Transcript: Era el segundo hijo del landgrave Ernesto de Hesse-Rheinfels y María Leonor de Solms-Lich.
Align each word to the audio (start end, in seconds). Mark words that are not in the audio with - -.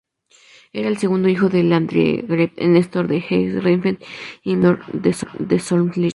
Era 0.73 0.87
el 0.87 0.97
segundo 0.97 1.27
hijo 1.29 1.47
del 1.49 1.69
landgrave 1.69 2.25
Ernesto 2.57 3.03
de 3.03 3.17
Hesse-Rheinfels 3.19 3.99
y 4.43 4.55
María 4.55 4.79
Leonor 4.91 5.37
de 5.39 5.59
Solms-Lich. 5.59 6.09